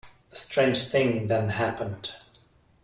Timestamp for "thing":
0.89-1.27